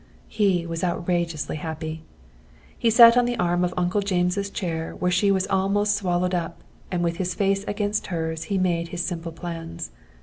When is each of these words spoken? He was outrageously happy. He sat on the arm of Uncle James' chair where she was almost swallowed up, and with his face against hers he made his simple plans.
He 0.29 0.65
was 0.65 0.83
outrageously 0.83 1.57
happy. 1.57 2.01
He 2.75 2.89
sat 2.89 3.15
on 3.15 3.25
the 3.25 3.37
arm 3.37 3.63
of 3.63 3.71
Uncle 3.77 4.01
James' 4.01 4.49
chair 4.49 4.95
where 4.95 5.11
she 5.11 5.29
was 5.29 5.45
almost 5.45 5.95
swallowed 5.95 6.33
up, 6.33 6.63
and 6.89 7.03
with 7.03 7.17
his 7.17 7.35
face 7.35 7.63
against 7.67 8.07
hers 8.07 8.45
he 8.45 8.57
made 8.57 8.87
his 8.87 9.05
simple 9.05 9.31
plans. 9.31 9.91